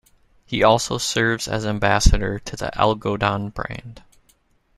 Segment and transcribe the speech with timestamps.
[0.47, 4.01] He also serves as Ambassador to the "Algodon" brand.